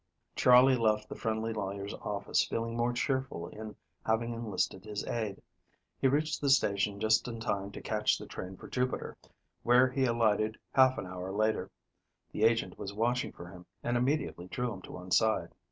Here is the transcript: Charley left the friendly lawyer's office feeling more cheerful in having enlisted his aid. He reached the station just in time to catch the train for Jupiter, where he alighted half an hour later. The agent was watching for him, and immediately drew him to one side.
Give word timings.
Charley 0.35 0.75
left 0.75 1.07
the 1.09 1.15
friendly 1.15 1.53
lawyer's 1.53 1.93
office 1.93 2.43
feeling 2.43 2.75
more 2.75 2.91
cheerful 2.91 3.49
in 3.49 3.75
having 4.03 4.33
enlisted 4.33 4.83
his 4.83 5.05
aid. 5.05 5.43
He 5.99 6.07
reached 6.07 6.41
the 6.41 6.49
station 6.49 6.99
just 6.99 7.27
in 7.27 7.39
time 7.39 7.71
to 7.71 7.81
catch 7.83 8.17
the 8.17 8.25
train 8.25 8.57
for 8.57 8.67
Jupiter, 8.67 9.15
where 9.61 9.91
he 9.91 10.05
alighted 10.05 10.57
half 10.71 10.97
an 10.97 11.05
hour 11.05 11.31
later. 11.31 11.69
The 12.31 12.45
agent 12.45 12.79
was 12.79 12.95
watching 12.95 13.31
for 13.31 13.45
him, 13.47 13.67
and 13.83 13.95
immediately 13.95 14.47
drew 14.47 14.73
him 14.73 14.81
to 14.81 14.91
one 14.91 15.11
side. 15.11 15.53